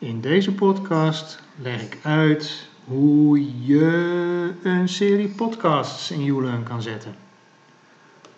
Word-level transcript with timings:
In 0.00 0.20
deze 0.20 0.54
podcast 0.54 1.42
leg 1.62 1.82
ik 1.82 1.98
uit 2.02 2.68
hoe 2.84 3.64
je 3.64 4.52
een 4.62 4.88
serie 4.88 5.28
podcasts 5.28 6.10
in 6.10 6.24
YouLearn 6.24 6.62
kan 6.62 6.82
zetten. 6.82 7.14